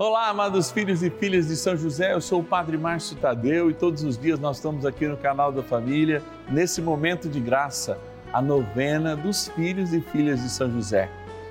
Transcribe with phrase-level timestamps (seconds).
[0.00, 3.74] Olá, amados filhos e filhas de São José, eu sou o Padre Márcio Tadeu e
[3.74, 7.98] todos os dias nós estamos aqui no canal da família, nesse momento de graça,
[8.32, 11.10] a novena dos filhos e filhas de São José.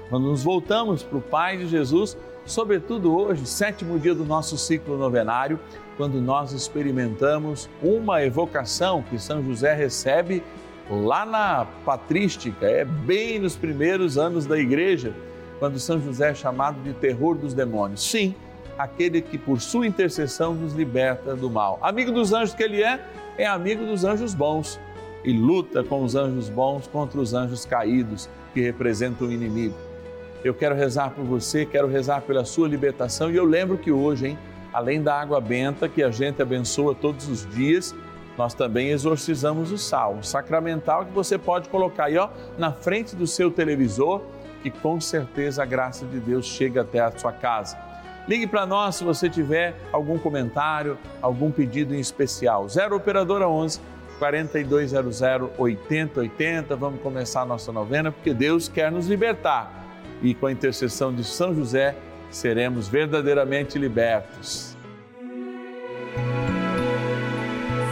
[0.09, 4.97] Quando nos voltamos para o Pai de Jesus, sobretudo hoje, sétimo dia do nosso ciclo
[4.97, 5.59] novenário,
[5.97, 10.41] quando nós experimentamos uma evocação que São José recebe
[10.89, 15.13] lá na patrística, é bem nos primeiros anos da igreja
[15.59, 18.03] quando São José é chamado de terror dos demônios.
[18.03, 18.35] Sim,
[18.77, 21.79] aquele que por sua intercessão nos liberta do mal.
[21.81, 23.03] Amigo dos anjos que ele é,
[23.37, 24.79] é amigo dos anjos bons
[25.23, 29.75] e luta com os anjos bons contra os anjos caídos que representam o inimigo.
[30.43, 34.27] Eu quero rezar por você, quero rezar pela sua libertação e eu lembro que hoje,
[34.27, 34.39] hein,
[34.71, 37.95] além da água benta que a gente abençoa todos os dias,
[38.37, 43.15] nós também exorcizamos o sal, o sacramental que você pode colocar aí ó, na frente
[43.15, 44.21] do seu televisor
[44.69, 47.77] que com certeza a graça de Deus chega até a sua casa.
[48.27, 52.67] Ligue para nós se você tiver algum comentário, algum pedido em especial.
[52.67, 53.79] 0 Operadora 11
[54.19, 55.21] 4200
[55.57, 56.75] 8080.
[56.75, 59.71] Vamos começar a nossa novena porque Deus quer nos libertar.
[60.21, 61.95] E com a intercessão de São José,
[62.29, 64.75] seremos verdadeiramente libertos.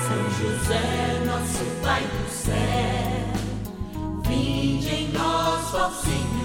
[0.01, 2.55] São José, nosso Pai do céu,
[4.29, 6.44] em nós,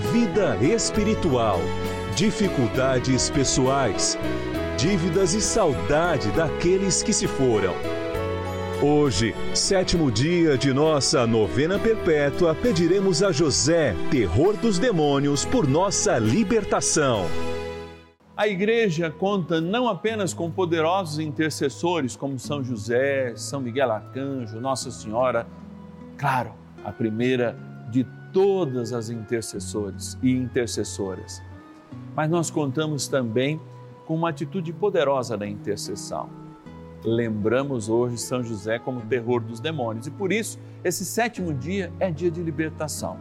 [0.00, 1.60] vida espiritual,
[2.16, 4.18] dificuldades pessoais,
[4.76, 7.74] dívidas e saudade daqueles que se foram.
[8.82, 16.18] Hoje, sétimo dia de nossa novena perpétua, pediremos a José, terror dos demônios, por nossa
[16.18, 17.26] libertação.
[18.34, 24.90] A igreja conta não apenas com poderosos intercessores como São José, São Miguel Arcanjo, Nossa
[24.90, 25.46] Senhora,
[26.16, 27.54] claro, a primeira
[27.90, 31.42] de todas as intercessores e intercessoras.
[32.14, 33.60] Mas nós contamos também
[34.06, 36.28] com uma atitude poderosa da intercessão.
[37.04, 42.10] Lembramos hoje São José como terror dos demônios e por isso esse sétimo dia é
[42.10, 43.16] dia de libertação.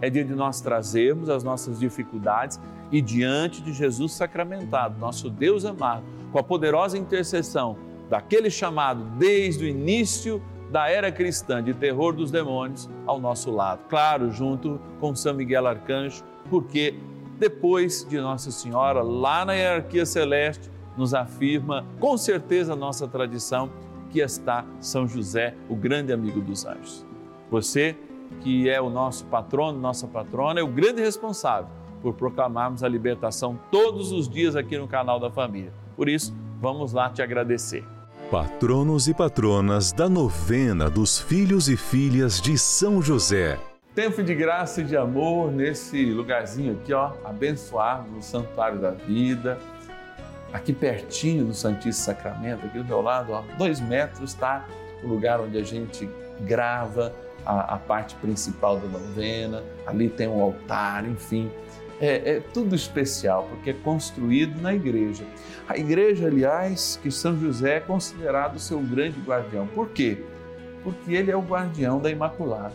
[0.00, 2.60] É dia de nós trazermos as nossas dificuldades
[2.90, 7.76] e diante de Jesus sacramentado, nosso Deus amado, com a poderosa intercessão
[8.08, 10.42] daquele chamado desde o início
[10.72, 13.82] da era cristã de terror dos demônios ao nosso lado.
[13.90, 16.98] Claro, junto com São Miguel Arcanjo, porque
[17.38, 23.70] depois de Nossa Senhora, lá na hierarquia celeste, nos afirma com certeza a nossa tradição
[24.08, 27.04] que está São José, o grande amigo dos anjos.
[27.50, 27.94] Você,
[28.40, 31.68] que é o nosso patrono, nossa patrona, é o grande responsável
[32.00, 35.72] por proclamarmos a libertação todos os dias aqui no canal da família.
[35.94, 37.84] Por isso, vamos lá te agradecer.
[38.32, 43.58] Patronos e patronas da novena dos filhos e filhas de São José.
[43.94, 49.58] Tempo de graça e de amor nesse lugarzinho aqui, ó, abençoado no Santuário da Vida,
[50.50, 54.64] aqui pertinho do Santíssimo Sacramento, aqui do meu lado, ó, dois metros está
[55.04, 56.08] o lugar onde a gente
[56.40, 57.12] grava
[57.44, 61.50] a, a parte principal da novena, ali tem um altar, enfim,
[62.02, 65.24] é, é, tudo especial, porque é construído na igreja.
[65.68, 69.68] A igreja, aliás, que São José é considerado seu grande guardião.
[69.68, 70.24] Por quê?
[70.82, 72.74] Porque ele é o guardião da Imaculada.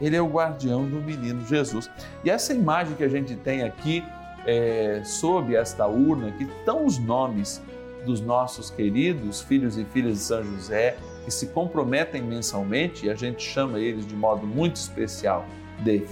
[0.00, 1.90] Ele é o guardião do menino Jesus.
[2.24, 4.04] E essa imagem que a gente tem aqui,
[4.46, 7.60] é, sob esta urna, que estão os nomes
[8.06, 13.14] dos nossos queridos filhos e filhas de São José, que se comprometem mensalmente, e a
[13.16, 15.44] gente chama eles de modo muito especial
[15.80, 16.06] de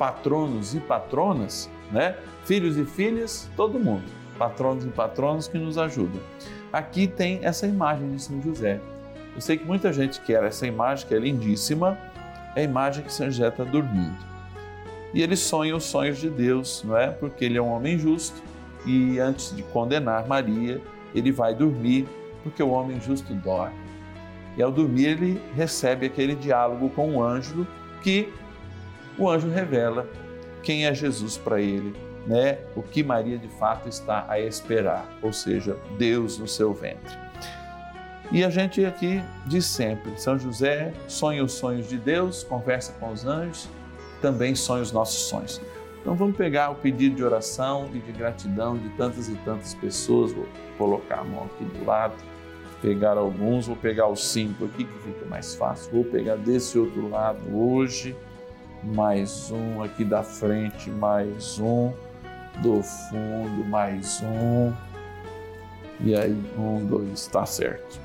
[0.00, 2.16] patronos e patronas, né?
[2.46, 4.04] Filhos e filhas, todo mundo,
[4.38, 6.22] patronos e patronas que nos ajudam.
[6.72, 8.80] aqui tem essa imagem de São José.
[9.34, 11.98] Eu sei que muita gente quer essa imagem, que é lindíssima,
[12.56, 14.16] é a imagem que São José está dormindo.
[15.12, 17.08] E ele sonha os sonhos de Deus, não é?
[17.08, 18.42] Porque ele é um homem justo
[18.86, 20.80] e antes de condenar Maria,
[21.14, 22.08] ele vai dormir,
[22.42, 23.76] porque o homem justo dorme.
[24.56, 27.66] E ao dormir, ele recebe aquele diálogo com o anjo,
[28.02, 28.32] que
[29.20, 30.08] o anjo revela
[30.62, 31.94] quem é Jesus para ele,
[32.26, 32.58] né?
[32.74, 37.16] O que Maria de fato está a esperar, ou seja, Deus no seu ventre.
[38.32, 43.12] E a gente aqui diz sempre: São José sonha os sonhos de Deus, conversa com
[43.12, 43.68] os anjos,
[44.22, 45.60] também sonha os nossos sonhos.
[46.00, 50.32] Então vamos pegar o pedido de oração e de gratidão de tantas e tantas pessoas,
[50.32, 50.46] vou
[50.78, 52.14] colocar a mão aqui do lado,
[52.80, 57.10] pegar alguns, vou pegar os cinco aqui que fica mais fácil, vou pegar desse outro
[57.10, 58.16] lado hoje,
[58.82, 61.92] mais um aqui da frente, mais um,
[62.62, 64.72] do fundo, mais um,
[66.00, 68.00] e aí um, dois, está certo.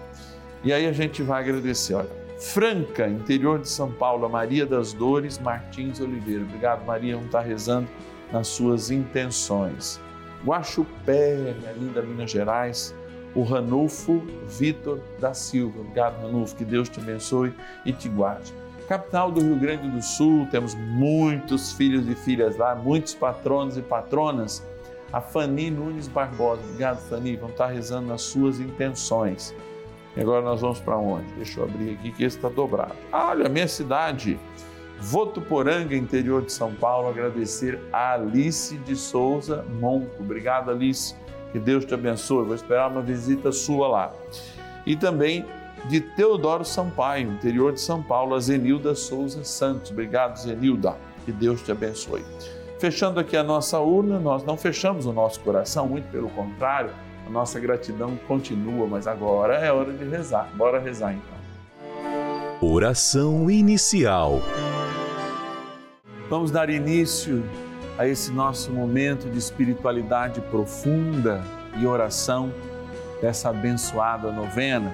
[0.63, 2.25] E aí a gente vai agradecer, olha.
[2.37, 6.43] Franca, interior de São Paulo, Maria das Dores Martins Oliveira.
[6.43, 7.87] Obrigado, Maria, vamos estar rezando
[8.31, 10.01] nas suas intenções.
[10.45, 12.93] Guaxupé, minha linda Minas Gerais,
[13.33, 15.79] o Ranulfo Vitor da Silva.
[15.79, 17.53] Obrigado, Ranulfo, que Deus te abençoe
[17.85, 18.53] e te guarde.
[18.87, 23.81] Capital do Rio Grande do Sul, temos muitos filhos e filhas lá, muitos patronos e
[23.81, 24.63] patronas.
[25.11, 26.61] A Fani Nunes Barbosa.
[26.63, 29.55] Obrigado, Fani, vamos estar rezando nas suas intenções.
[30.15, 31.25] E agora nós vamos para onde?
[31.33, 32.95] Deixa eu abrir aqui que esse está dobrado.
[33.11, 34.39] Ah, olha, minha cidade,
[34.99, 40.21] Votuporanga, interior de São Paulo, agradecer a Alice de Souza Monco.
[40.21, 41.15] Obrigado, Alice.
[41.51, 42.45] Que Deus te abençoe.
[42.45, 44.13] Vou esperar uma visita sua lá.
[44.85, 45.45] E também
[45.85, 49.91] de Teodoro Sampaio, interior de São Paulo, a Zenilda Souza Santos.
[49.91, 50.95] Obrigado, Zenilda.
[51.25, 52.23] Que Deus te abençoe.
[52.79, 56.91] Fechando aqui a nossa urna, nós não fechamos o nosso coração, muito pelo contrário
[57.25, 60.47] a nossa gratidão continua, mas agora é hora de rezar.
[60.55, 62.69] Bora rezar então.
[62.69, 64.41] Oração inicial.
[66.29, 67.43] Vamos dar início
[67.97, 71.43] a esse nosso momento de espiritualidade profunda
[71.77, 72.51] e oração
[73.21, 74.93] dessa abençoada novena,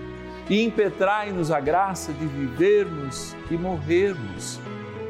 [0.49, 4.59] e impetrai-nos a graça de vivermos e morrermos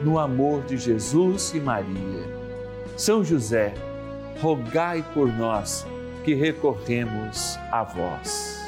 [0.04, 2.30] no amor de Jesus e Maria.
[2.98, 3.74] São José,
[4.40, 5.86] rogai por nós
[6.24, 8.60] que recorremos a vós.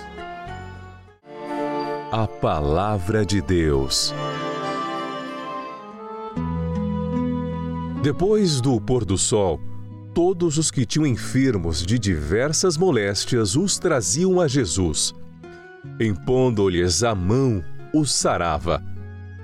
[2.11, 4.13] A Palavra de Deus.
[8.03, 9.59] Depois do pôr do sol,
[10.13, 15.15] todos os que tinham enfermos de diversas moléstias os traziam a Jesus.
[15.99, 17.63] Impondo-lhes a mão,
[17.93, 18.83] os sarava.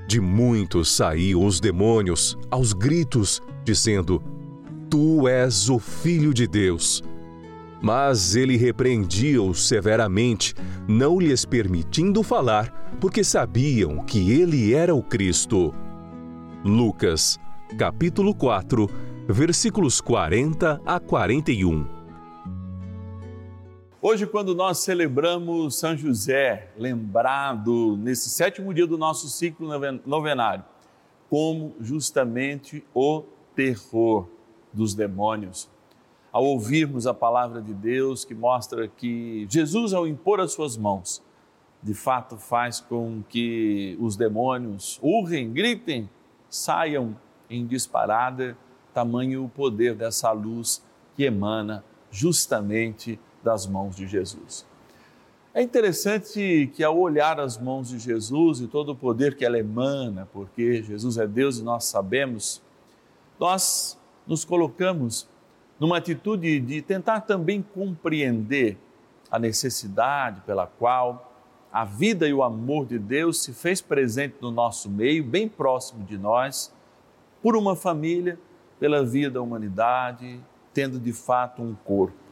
[0.07, 4.21] De muitos saíam os demônios, aos gritos, dizendo:
[4.89, 7.03] Tu és o Filho de Deus.
[7.81, 10.53] Mas ele repreendia-os severamente,
[10.87, 15.73] não lhes permitindo falar, porque sabiam que ele era o Cristo.
[16.65, 17.39] Lucas,
[17.77, 18.89] capítulo 4,
[19.27, 21.98] versículos 40 a 41.
[24.01, 29.69] Hoje, quando nós celebramos São José, lembrado nesse sétimo dia do nosso ciclo
[30.05, 30.63] novenário,
[31.29, 34.25] como justamente o terror
[34.71, 35.69] dos demônios.
[36.31, 41.21] Ao ouvirmos a palavra de Deus que mostra que Jesus, ao impor as suas mãos,
[41.83, 46.09] de fato faz com que os demônios urrem, gritem,
[46.49, 47.17] saiam
[47.49, 48.57] em disparada,
[48.93, 50.81] tamanho o poder dessa luz
[51.17, 54.65] que emana justamente das mãos de Jesus.
[55.53, 59.57] É interessante que ao olhar as mãos de Jesus e todo o poder que ela
[59.57, 62.61] emana, porque Jesus é Deus e nós sabemos,
[63.39, 65.27] nós nos colocamos
[65.79, 68.77] numa atitude de tentar também compreender
[69.31, 71.31] a necessidade pela qual
[71.71, 76.03] a vida e o amor de Deus se fez presente no nosso meio, bem próximo
[76.03, 76.73] de nós,
[77.41, 78.39] por uma família,
[78.79, 80.39] pela vida da humanidade,
[80.73, 82.28] tendo de fato um corpo.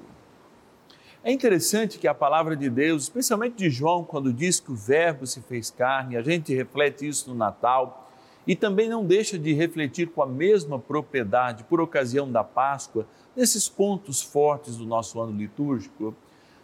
[1.28, 5.28] É interessante que a palavra de Deus, especialmente de João, quando diz que o Verbo
[5.28, 8.10] se fez carne, a gente reflete isso no Natal
[8.48, 13.06] e também não deixa de refletir com a mesma propriedade por ocasião da Páscoa,
[13.36, 16.16] nesses pontos fortes do nosso ano litúrgico,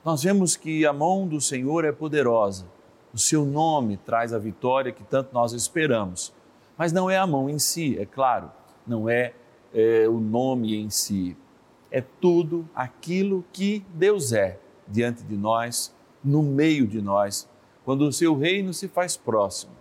[0.02, 2.66] nós vemos que a mão do Senhor é poderosa,
[3.14, 6.32] o seu nome traz a vitória que tanto nós esperamos.
[6.78, 8.50] Mas não é a mão em si, é claro,
[8.88, 9.34] não é,
[9.74, 11.36] é o nome em si,
[11.94, 17.48] é tudo aquilo que Deus é diante de nós, no meio de nós,
[17.86, 19.72] quando o seu reino se faz próximo,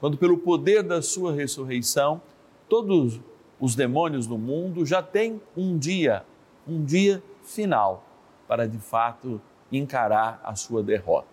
[0.00, 2.22] quando pelo poder da sua ressurreição,
[2.68, 3.20] todos
[3.60, 6.24] os demônios do mundo já têm um dia
[6.68, 8.04] um dia final
[8.46, 9.40] para de fato
[9.72, 11.26] encarar a sua derrota.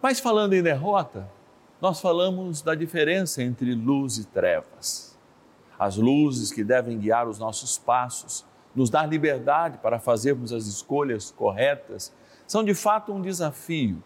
[0.00, 1.28] Mas falando em derrota,
[1.80, 5.18] nós falamos da diferença entre luz e trevas.
[5.78, 8.44] As luzes que devem guiar os nossos passos,
[8.74, 12.12] nos dar liberdade para fazermos as escolhas corretas,
[12.46, 14.02] são de fato um desafio.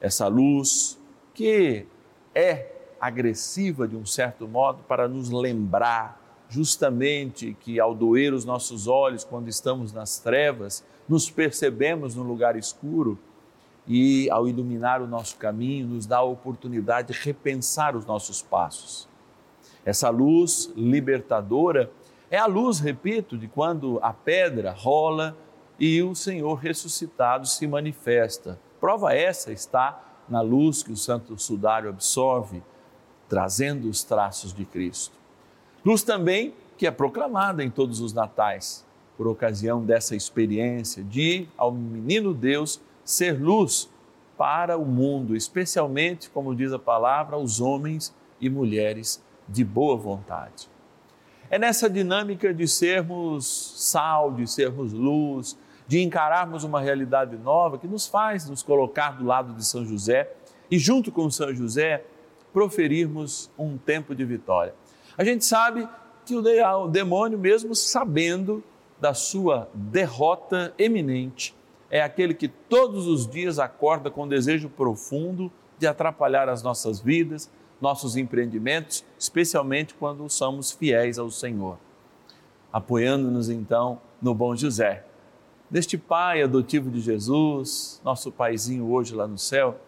[0.00, 0.98] Essa luz
[1.32, 1.86] que
[2.34, 8.88] é agressiva de um certo modo para nos lembrar justamente que ao doer os nossos
[8.88, 13.18] olhos quando estamos nas trevas, nos percebemos no lugar escuro
[13.86, 19.08] e ao iluminar o nosso caminho, nos dá a oportunidade de repensar os nossos passos.
[19.84, 21.90] Essa luz libertadora
[22.30, 25.36] é a luz, repito, de quando a pedra rola
[25.78, 28.60] e o Senhor ressuscitado se manifesta.
[28.80, 32.62] Prova essa está na luz que o Santo Sudário absorve,
[33.28, 35.18] trazendo os traços de Cristo.
[35.84, 41.72] Luz também que é proclamada em todos os natais, por ocasião dessa experiência de, ao
[41.72, 43.90] menino Deus, ser luz
[44.38, 50.70] para o mundo, especialmente, como diz a palavra, os homens e mulheres de boa vontade.
[51.50, 57.88] É nessa dinâmica de sermos sal, de sermos luz, de encararmos uma realidade nova que
[57.88, 60.32] nos faz nos colocar do lado de São José
[60.70, 62.04] e, junto com São José,
[62.52, 64.72] proferirmos um tempo de vitória.
[65.18, 65.88] A gente sabe
[66.24, 68.62] que o demônio, mesmo sabendo
[69.00, 71.52] da sua derrota eminente,
[71.90, 77.50] é aquele que todos os dias acorda com desejo profundo de atrapalhar as nossas vidas,
[77.80, 81.78] nossos empreendimentos, especialmente quando somos fiéis ao Senhor.
[82.72, 85.04] Apoiando-nos então no bom José,
[85.68, 89.80] deste pai adotivo de Jesus, nosso paizinho hoje lá no céu,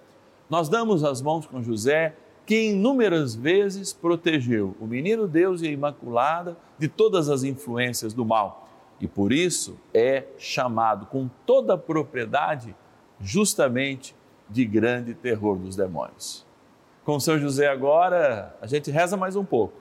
[0.48, 5.70] nós damos as mãos com José que inúmeras vezes protegeu o menino Deus e a
[5.70, 8.68] Imaculada de todas as influências do mal.
[9.00, 12.74] E por isso é chamado com toda a propriedade
[13.20, 14.14] justamente
[14.48, 16.44] de grande terror dos demônios.
[17.04, 19.74] Com São José agora, a gente reza mais um pouco.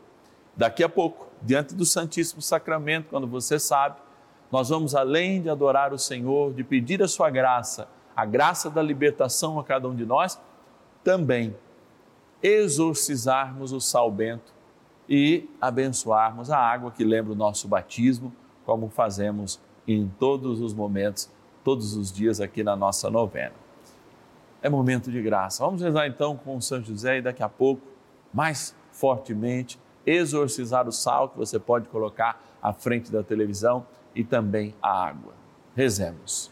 [0.58, 3.98] Daqui a pouco, diante do Santíssimo Sacramento, quando você sabe,
[4.51, 8.82] nós vamos além de adorar o Senhor, de pedir a sua graça, a graça da
[8.82, 10.42] libertação a cada um de nós,
[11.04, 11.56] também
[12.42, 14.51] exorcizarmos o sal bento
[15.08, 18.34] e abençoarmos a água que lembra o nosso batismo,
[18.66, 21.30] como fazemos em todos os momentos,
[21.63, 23.54] todos os dias aqui na nossa novena.
[24.63, 25.65] É momento de graça.
[25.65, 27.82] Vamos rezar então com São José e daqui a pouco,
[28.32, 34.75] mais fortemente, exorcizar o sal que você pode colocar à frente da televisão e também
[34.82, 35.34] a água.
[35.75, 36.51] Rezemos.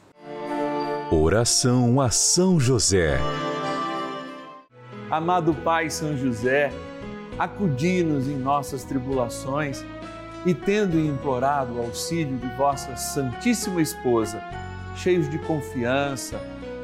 [1.12, 3.20] Oração a São José.
[5.12, 6.72] Amado Pai São José,
[7.38, 9.84] acudi-nos em nossas tribulações
[10.46, 14.42] e, tendo implorado o auxílio de vossa Santíssima Esposa,
[14.96, 16.40] cheios de confiança,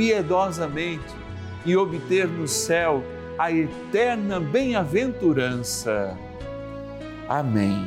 [0.00, 1.14] piedosamente
[1.66, 3.04] e obter no céu
[3.38, 6.16] a eterna bem-aventurança.
[7.28, 7.86] Amém.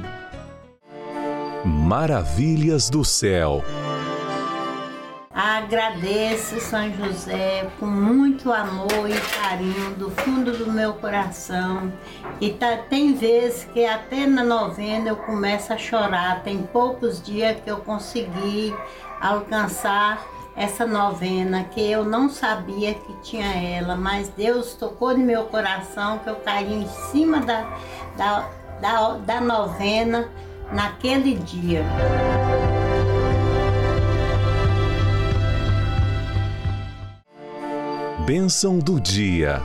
[1.66, 3.64] Maravilhas do céu.
[5.34, 11.92] Agradeço São José com muito amor e carinho do fundo do meu coração.
[12.40, 16.44] E tá, tem vezes que até na novena eu começo a chorar.
[16.44, 18.72] Tem poucos dias que eu consegui
[19.20, 25.46] alcançar essa novena que eu não sabia que tinha ela, mas Deus tocou no meu
[25.46, 27.66] coração que eu caí em cima da,
[28.16, 30.30] da, da, da novena
[30.72, 31.84] naquele dia.
[38.26, 39.62] Bênção do dia.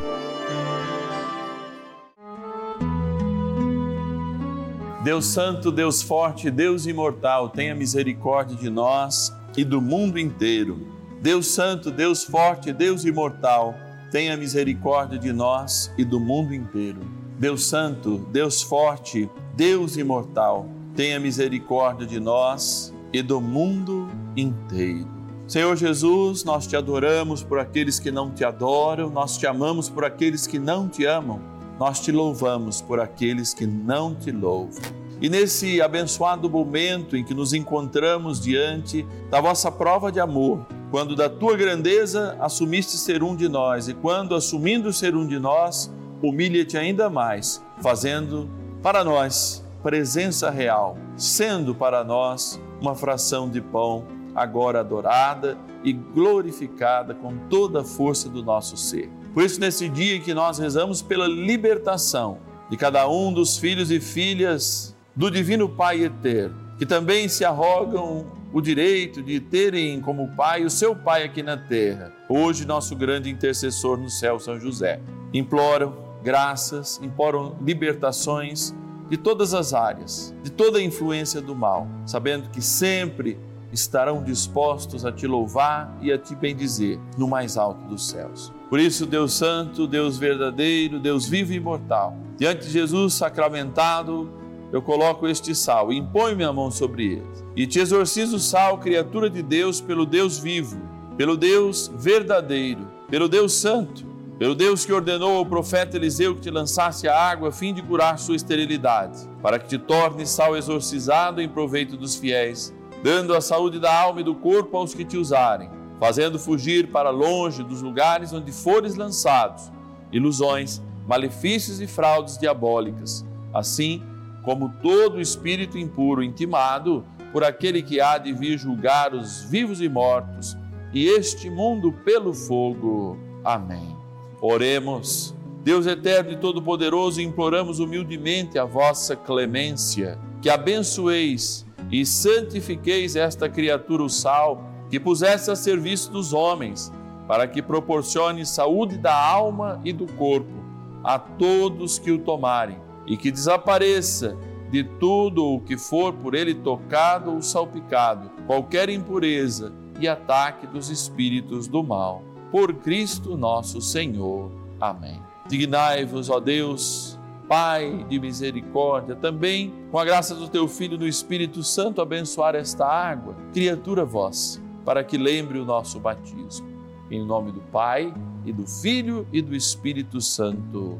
[5.04, 10.86] Deus Santo, Deus Forte, Deus Imortal, tenha misericórdia de nós e do mundo inteiro.
[11.20, 13.74] Deus Santo, Deus Forte, Deus Imortal,
[14.08, 17.00] tenha misericórdia de nós e do mundo inteiro.
[17.36, 25.08] Deus Santo, Deus Forte, Deus Imortal, tenha misericórdia de nós e do mundo inteiro.
[25.48, 30.04] Senhor Jesus, nós te adoramos por aqueles que não te adoram, nós te amamos por
[30.04, 31.40] aqueles que não te amam,
[31.80, 34.97] nós te louvamos por aqueles que não te louvam.
[35.20, 41.16] E nesse abençoado momento em que nos encontramos diante da vossa prova de amor, quando
[41.16, 45.92] da tua grandeza assumiste ser um de nós e quando assumindo ser um de nós,
[46.22, 48.48] humilha-te ainda mais, fazendo
[48.82, 54.04] para nós presença real, sendo para nós uma fração de pão
[54.34, 59.10] agora adorada e glorificada com toda a força do nosso ser.
[59.34, 62.38] Por isso, nesse dia em que nós rezamos pela libertação
[62.70, 68.24] de cada um dos filhos e filhas do Divino Pai Eterno, que também se arrogam
[68.52, 72.12] o direito de terem como pai o seu pai aqui na terra.
[72.28, 75.00] Hoje, nosso grande intercessor no céu, São José.
[75.34, 78.72] Imploram graças, imploram libertações
[79.10, 83.40] de todas as áreas, de toda a influência do mal, sabendo que sempre
[83.72, 88.52] estarão dispostos a te louvar e a te bendizer no mais alto dos céus.
[88.70, 94.38] Por isso, Deus Santo, Deus verdadeiro, Deus vivo e imortal, diante de Jesus sacramentado,
[94.72, 97.26] eu coloco este sal, impõe minha mão sobre ele
[97.56, 100.80] e te exorcizo sal, criatura de Deus, pelo Deus vivo,
[101.16, 104.06] pelo Deus verdadeiro, pelo Deus santo,
[104.38, 107.82] pelo Deus que ordenou ao profeta Eliseu que te lançasse a água a fim de
[107.82, 113.40] curar sua esterilidade, para que te torne sal exorcizado em proveito dos fiéis, dando a
[113.40, 117.82] saúde da alma e do corpo aos que te usarem, fazendo fugir para longe dos
[117.82, 119.72] lugares onde fores lançados
[120.12, 123.24] ilusões, malefícios e fraudes diabólicas.
[123.52, 124.02] Assim,
[124.48, 129.90] como todo espírito impuro intimado por aquele que há de vir julgar os vivos e
[129.90, 130.56] mortos,
[130.90, 133.18] e este mundo pelo fogo.
[133.44, 133.94] Amém.
[134.40, 135.34] Oremos.
[135.62, 144.02] Deus eterno e todo-poderoso, imploramos humildemente a vossa clemência, que abençoeis e santifiqueis esta criatura,
[144.02, 146.90] o sal, que pusesse a serviço dos homens,
[147.26, 150.56] para que proporcione saúde da alma e do corpo
[151.04, 154.36] a todos que o tomarem e que desapareça
[154.70, 160.90] de tudo o que for por ele tocado ou salpicado, qualquer impureza e ataque dos
[160.90, 162.22] espíritos do mal.
[162.50, 164.50] Por Cristo nosso Senhor.
[164.80, 165.20] Amém.
[165.48, 167.18] Dignai-vos, ó Deus,
[167.48, 172.86] Pai de misericórdia, também com a graça do teu Filho no Espírito Santo, abençoar esta
[172.86, 176.68] água, criatura vossa, para que lembre o nosso batismo.
[177.10, 178.12] Em nome do Pai,
[178.44, 180.98] e do Filho e do Espírito Santo.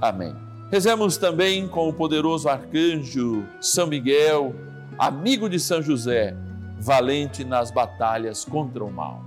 [0.00, 0.45] Amém.
[0.70, 4.52] Rezemos também com o poderoso arcanjo São Miguel,
[4.98, 6.36] amigo de São José,
[6.80, 9.22] valente nas batalhas contra o mal.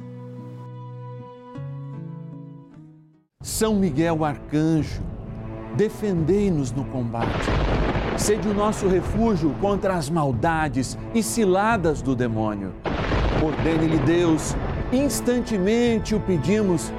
[3.42, 5.02] São Miguel arcanjo,
[5.78, 7.48] defendei-nos no combate.
[8.18, 12.74] Sede o nosso refúgio contra as maldades e ciladas do demônio.
[13.42, 14.54] Ordene-lhe Deus,
[14.92, 16.92] instantemente o pedimos,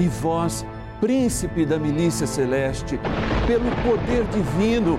[0.00, 0.66] e vós,
[1.00, 2.98] príncipe da milícia celeste,
[3.46, 4.98] pelo poder divino,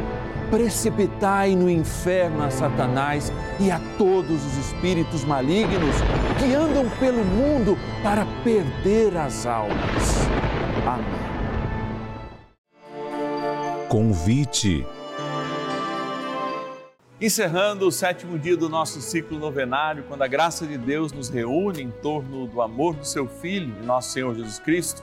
[0.50, 5.96] precipitai no inferno a Satanás e a todos os espíritos malignos
[6.40, 10.28] que andam pelo mundo para perder as almas.
[10.86, 11.26] Amém.
[13.90, 14.86] Convite.
[17.20, 21.82] Encerrando o sétimo dia do nosso ciclo novenário, quando a graça de Deus nos reúne
[21.82, 25.02] em torno do amor do seu Filho, nosso Senhor Jesus Cristo,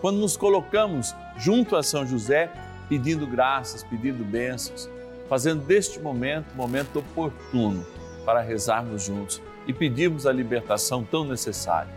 [0.00, 2.50] quando nos colocamos junto a São José,
[2.88, 4.88] pedindo graças, pedindo bênçãos,
[5.28, 7.84] fazendo deste momento momento oportuno
[8.24, 11.92] para rezarmos juntos e pedirmos a libertação tão necessária.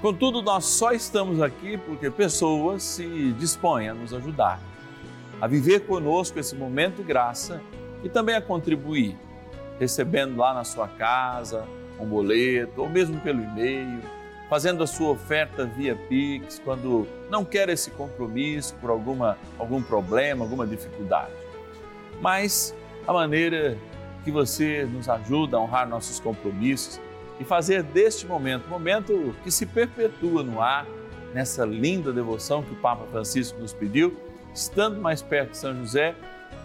[0.00, 4.60] Contudo, nós só estamos aqui porque pessoas se dispõem a nos ajudar,
[5.40, 7.60] a viver conosco esse momento de graça
[8.04, 9.16] e também a contribuir,
[9.80, 11.66] recebendo lá na sua casa
[11.98, 14.00] um boleto ou mesmo pelo e-mail,
[14.48, 20.44] fazendo a sua oferta via Pix quando não quer esse compromisso por alguma, algum problema,
[20.44, 21.32] alguma dificuldade.
[22.20, 22.74] Mas
[23.06, 23.76] a maneira
[24.24, 27.00] que você nos ajuda a honrar nossos compromissos
[27.38, 30.86] e fazer deste momento momento que se perpetua no ar,
[31.34, 34.16] nessa linda devoção que o Papa Francisco nos pediu,
[34.54, 36.14] estando mais perto de São José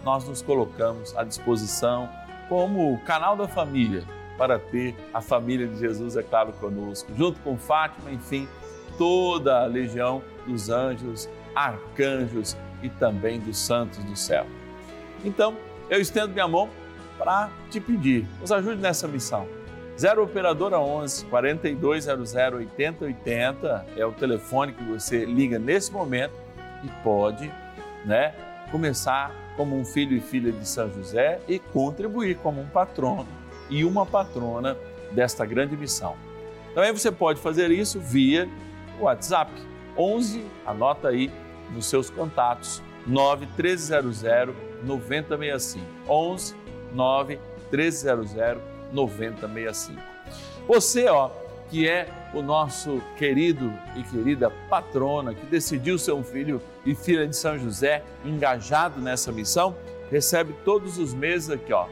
[0.04, 2.08] nós nos colocamos à disposição
[2.48, 4.04] como canal da família
[4.36, 8.48] para ter a família de Jesus, é claro, conosco, junto com Fátima, enfim,
[8.98, 14.46] toda a legião dos anjos, arcanjos e também dos santos do céu.
[15.24, 15.56] Então,
[15.88, 16.68] eu estendo minha mão
[17.18, 19.46] para te pedir, nos ajude nessa missão.
[19.98, 26.32] 0 Operadora 11 4200 8080 é o telefone que você liga nesse momento
[26.82, 27.52] e pode,
[28.04, 28.34] né,
[28.70, 33.84] começar como um filho e filha de São José e contribuir como um patrono e
[33.84, 34.76] uma patrona
[35.10, 36.16] desta grande missão.
[36.74, 38.48] Também você pode fazer isso via
[39.00, 39.50] WhatsApp
[39.96, 41.30] 11, anota aí
[41.70, 44.22] nos seus contatos 9300
[44.82, 46.54] 9065 11
[46.92, 47.38] 9
[47.70, 50.00] 1300 9065.
[50.68, 51.30] Você, ó,
[51.68, 57.26] que é o nosso querido e querida patrona que decidiu ser um filho e filha
[57.26, 59.74] de São José, engajado nessa missão,
[60.10, 61.86] recebe todos os meses aqui, ó,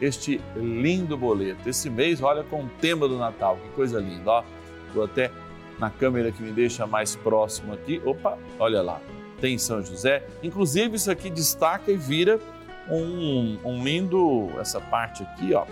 [0.00, 1.68] este lindo boleto.
[1.68, 4.44] Esse mês, olha com o tema do Natal, que coisa linda, ó.
[4.92, 5.30] Vou até
[5.78, 8.00] na câmera que me deixa mais próximo aqui.
[8.04, 9.00] Opa, olha lá,
[9.40, 10.26] tem São José.
[10.42, 12.38] Inclusive, isso aqui destaca e vira
[12.88, 15.64] um, um lindo, essa parte aqui, ó,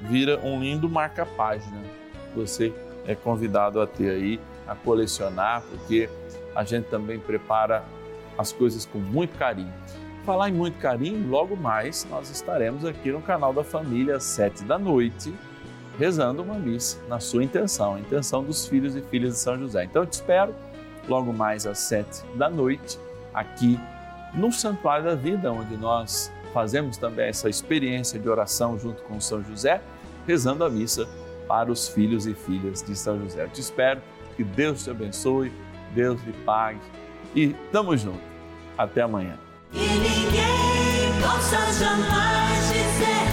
[0.00, 1.82] vira um lindo marca-página.
[2.36, 2.72] Você
[3.06, 6.08] é convidado a ter aí, a colecionar, porque
[6.54, 7.84] a gente também prepara
[8.38, 9.72] as coisas com muito carinho.
[10.24, 14.62] Falar em muito carinho, logo mais nós estaremos aqui no canal da Família às sete
[14.64, 15.34] da noite,
[15.98, 19.84] rezando uma missa na sua intenção, a intenção dos filhos e filhas de São José.
[19.84, 20.54] Então eu te espero
[21.08, 22.98] logo mais às sete da noite,
[23.32, 23.80] aqui
[24.34, 29.42] no Santuário da Vida, onde nós fazemos também essa experiência de oração junto com São
[29.42, 29.80] José,
[30.26, 31.08] rezando a missa
[31.48, 33.44] para os filhos e filhas de São José.
[33.44, 34.00] Eu te espero,
[34.36, 35.50] que Deus te abençoe,
[35.94, 36.80] Deus lhe pague
[37.34, 38.20] e tamo junto.
[38.76, 39.49] Até amanhã.
[39.72, 43.29] E ninguém possa jamais dizer